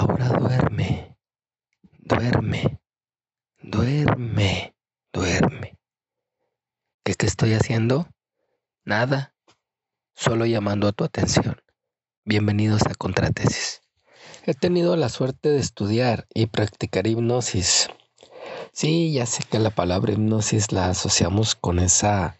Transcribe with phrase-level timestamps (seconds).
[0.00, 1.16] Ahora duerme,
[1.98, 2.78] duerme,
[3.60, 4.72] duerme,
[5.12, 5.76] duerme.
[7.02, 8.06] ¿Qué, ¿Qué estoy haciendo?
[8.84, 9.34] Nada,
[10.14, 11.60] solo llamando a tu atención.
[12.24, 13.80] Bienvenidos a Contratesis.
[14.46, 17.88] He tenido la suerte de estudiar y practicar hipnosis.
[18.72, 22.36] Sí, ya sé que la palabra hipnosis la asociamos con esa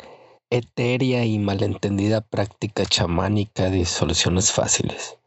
[0.49, 5.19] etérea y malentendida práctica chamánica de soluciones fáciles.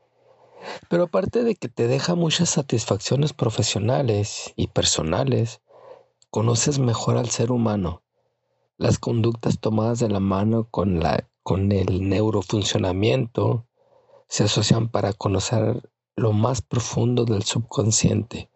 [0.90, 5.62] Pero aparte de que te deja muchas satisfacciones profesionales y personales,
[6.30, 8.04] conoces mejor al ser humano.
[8.78, 13.68] Las conductas tomadas de la mano con, la, con el neurofuncionamiento
[14.28, 18.50] se asocian para conocer lo más profundo del subconsciente,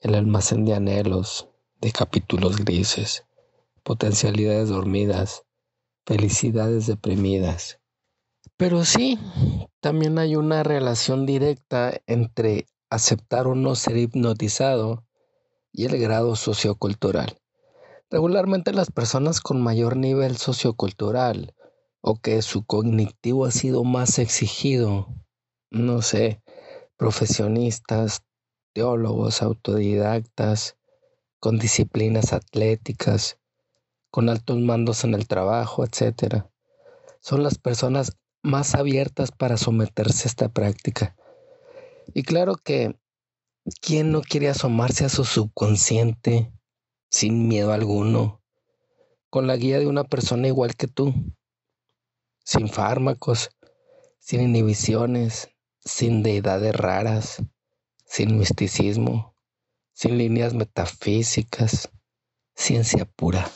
[0.00, 1.48] el almacén de anhelos,
[1.80, 3.24] de capítulos grises,
[3.82, 5.44] potencialidades dormidas,
[6.04, 7.78] felicidades deprimidas.
[8.58, 9.20] Pero sí,
[9.78, 15.04] también hay una relación directa entre aceptar o no ser hipnotizado
[15.70, 17.38] y el grado sociocultural.
[18.10, 21.54] Regularmente las personas con mayor nivel sociocultural
[22.00, 25.06] o que su cognitivo ha sido más exigido,
[25.70, 26.42] no sé,
[26.96, 28.24] profesionistas,
[28.72, 30.76] teólogos, autodidactas,
[31.38, 33.38] con disciplinas atléticas,
[34.10, 36.46] con altos mandos en el trabajo, etc.
[37.20, 38.16] Son las personas
[38.48, 41.14] más abiertas para someterse a esta práctica.
[42.14, 42.98] Y claro que,
[43.80, 46.50] ¿quién no quiere asomarse a su subconsciente
[47.10, 48.42] sin miedo alguno,
[49.30, 51.14] con la guía de una persona igual que tú,
[52.44, 53.50] sin fármacos,
[54.18, 57.42] sin inhibiciones, sin deidades raras,
[58.06, 59.34] sin misticismo,
[59.92, 61.90] sin líneas metafísicas,
[62.56, 63.50] ciencia pura?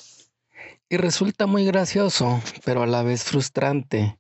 [0.91, 4.19] Y resulta muy gracioso, pero a la vez frustrante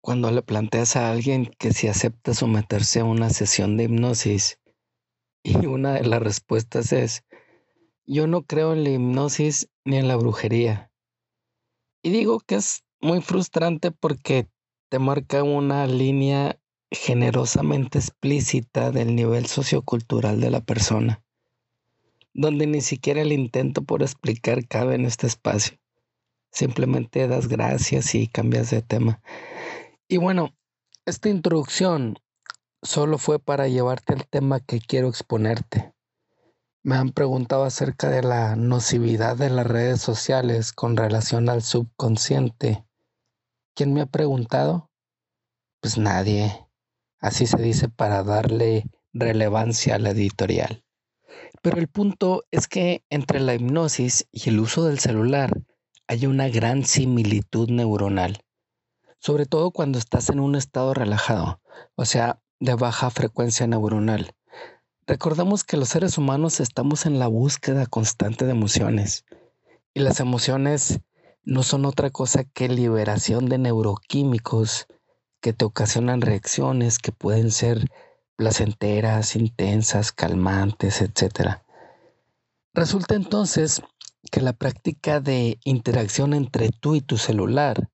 [0.00, 4.58] cuando le planteas a alguien que si acepta someterse a una sesión de hipnosis
[5.42, 7.24] y una de las respuestas es,
[8.06, 10.90] yo no creo en la hipnosis ni en la brujería.
[12.02, 14.48] Y digo que es muy frustrante porque
[14.88, 16.58] te marca una línea
[16.90, 21.22] generosamente explícita del nivel sociocultural de la persona,
[22.32, 25.78] donde ni siquiera el intento por explicar cabe en este espacio.
[26.50, 29.20] Simplemente das gracias y cambias de tema.
[30.10, 30.56] Y bueno,
[31.04, 32.18] esta introducción
[32.82, 35.92] solo fue para llevarte al tema que quiero exponerte.
[36.82, 42.86] Me han preguntado acerca de la nocividad de las redes sociales con relación al subconsciente.
[43.74, 44.90] ¿Quién me ha preguntado?
[45.82, 46.66] Pues nadie.
[47.20, 50.86] Así se dice para darle relevancia a la editorial.
[51.60, 55.52] Pero el punto es que entre la hipnosis y el uso del celular
[56.06, 58.42] hay una gran similitud neuronal
[59.18, 61.60] sobre todo cuando estás en un estado relajado,
[61.94, 64.34] o sea, de baja frecuencia neuronal.
[65.06, 69.24] Recordamos que los seres humanos estamos en la búsqueda constante de emociones
[69.94, 71.00] y las emociones
[71.44, 74.86] no son otra cosa que liberación de neuroquímicos
[75.40, 77.88] que te ocasionan reacciones que pueden ser
[78.36, 81.62] placenteras, intensas, calmantes, etc.
[82.74, 83.82] Resulta entonces
[84.30, 87.88] que la práctica de interacción entre tú y tu celular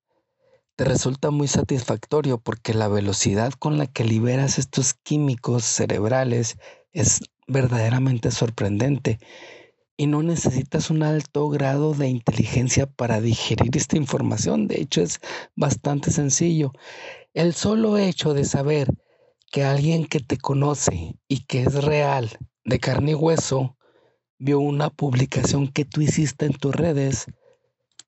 [0.76, 6.56] te resulta muy satisfactorio porque la velocidad con la que liberas estos químicos cerebrales
[6.92, 9.20] es verdaderamente sorprendente
[9.96, 14.66] y no necesitas un alto grado de inteligencia para digerir esta información.
[14.66, 15.20] De hecho, es
[15.54, 16.72] bastante sencillo.
[17.34, 18.88] El solo hecho de saber
[19.52, 23.76] que alguien que te conoce y que es real, de carne y hueso,
[24.38, 27.26] vio una publicación que tú hiciste en tus redes,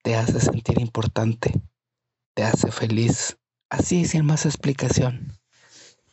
[0.03, 1.53] te hace sentir importante
[2.37, 3.39] te hace feliz,
[3.71, 5.33] así sin más explicación.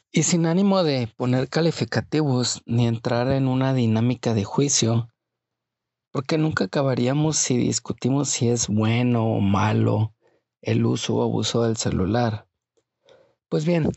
[0.09, 5.09] Y sin ánimo de poner calificativos ni entrar en una dinámica de juicio,
[6.12, 10.16] porque nunca acabaríamos si discutimos si es bueno o malo
[10.62, 12.47] el uso o abuso del celular.
[13.50, 13.91] Pues bien,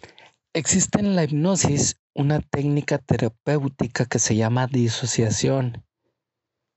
[0.53, 5.85] existe en la hipnosis una técnica terapéutica que se llama disociación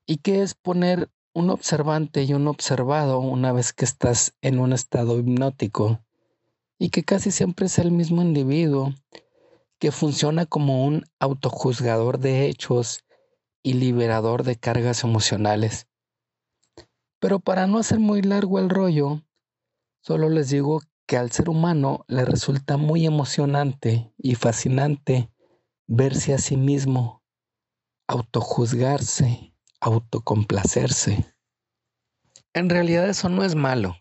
[0.05, 1.09] y que es poner
[1.39, 6.03] un observante y un observado una vez que estás en un estado hipnótico
[6.77, 8.93] y que casi siempre es el mismo individuo
[9.79, 13.05] que funciona como un autojuzgador de hechos
[13.63, 15.87] y liberador de cargas emocionales.
[17.19, 19.21] Pero para no hacer muy largo el rollo,
[20.01, 25.31] solo les digo que al ser humano le resulta muy emocionante y fascinante
[25.87, 27.23] verse a sí mismo,
[28.07, 29.48] autojuzgarse
[29.81, 31.33] autocomplacerse.
[32.53, 33.97] En realidad eso no es malo.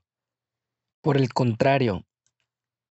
[1.03, 2.05] Por el contrario,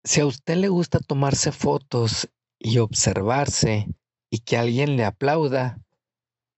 [0.02, 2.28] si a usted le gusta tomarse fotos
[2.58, 3.88] y observarse
[4.30, 5.80] y que alguien le aplauda,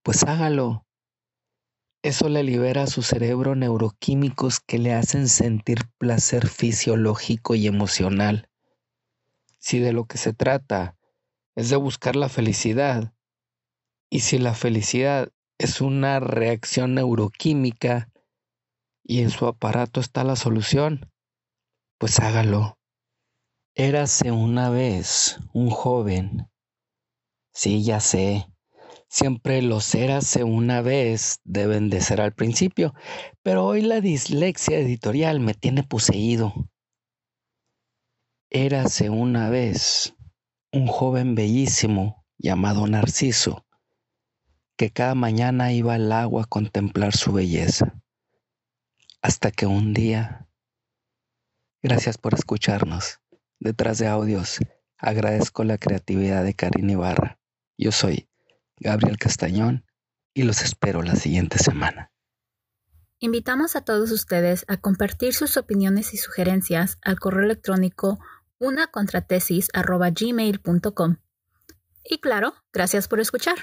[0.03, 0.85] pues hágalo.
[2.03, 8.49] Eso le libera a su cerebro neuroquímicos que le hacen sentir placer fisiológico y emocional.
[9.59, 10.97] Si de lo que se trata
[11.55, 13.13] es de buscar la felicidad,
[14.11, 18.11] y si la felicidad es una reacción neuroquímica
[19.03, 21.11] y en su aparato está la solución,
[21.99, 22.79] pues hágalo.
[23.75, 26.51] Érase una vez un joven.
[27.53, 28.47] Sí, ya sé.
[29.09, 32.93] Siempre los érase una vez deben de ser al principio,
[33.43, 36.53] pero hoy la dislexia editorial me tiene poseído.
[38.51, 40.15] Érase una vez
[40.73, 43.66] un joven bellísimo llamado Narciso
[44.77, 47.95] que cada mañana iba al agua a contemplar su belleza.
[49.23, 50.47] Hasta que un día,
[51.83, 53.21] gracias por escucharnos.
[53.59, 54.59] Detrás de audios,
[54.99, 57.41] agradezco la creatividad de Karina Ibarra.
[57.79, 58.29] Yo soy
[58.77, 59.85] Gabriel Castañón
[60.35, 62.13] y los espero la siguiente semana.
[63.19, 68.19] Invitamos a todos ustedes a compartir sus opiniones y sugerencias al correo electrónico
[68.59, 71.17] unacontratesis.gmail.com.
[72.05, 73.57] Y claro, gracias por escuchar.